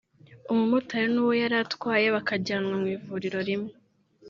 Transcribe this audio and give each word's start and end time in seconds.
umumotari 0.51 1.07
n’uwo 1.13 1.33
yari 1.41 1.55
atwaye 1.63 2.07
bakajyanwa 2.15 2.73
mu 2.81 2.87
ivuriro 2.95 3.39
rimwe 3.49 3.71